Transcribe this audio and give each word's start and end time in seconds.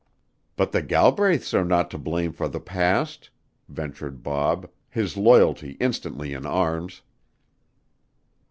"But 0.55 0.71
the 0.71 0.81
Galbraiths 0.81 1.53
are 1.53 1.63
not 1.63 1.91
to 1.91 1.99
blame 1.99 2.33
for 2.33 2.47
the 2.47 2.59
past," 2.59 3.29
ventured 3.69 4.23
Bob, 4.23 4.67
his 4.89 5.15
loyalty 5.15 5.77
instantly 5.79 6.33
in 6.33 6.43
arms. 6.43 7.03